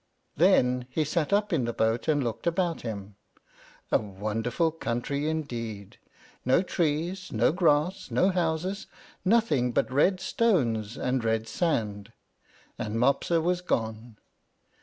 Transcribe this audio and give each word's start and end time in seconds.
Then 0.35 0.87
he 0.89 1.03
sat 1.03 1.31
up 1.31 1.53
in 1.53 1.65
the 1.65 1.73
boat, 1.73 2.07
and 2.07 2.23
looked 2.23 2.47
about 2.47 2.81
him. 2.81 3.17
A 3.91 3.99
wonderful 3.99 4.71
country, 4.71 5.29
indeed! 5.29 5.99
no 6.43 6.63
trees, 6.63 7.31
no 7.31 7.51
grass, 7.51 8.09
no 8.09 8.31
houses, 8.31 8.87
nothing 9.23 9.71
but 9.71 9.91
red 9.93 10.19
stones 10.19 10.97
and 10.97 11.23
red 11.23 11.47
sand, 11.47 12.13
and 12.79 12.95
Mopsa 12.95 13.41
was 13.43 13.61
gone. 13.61 14.17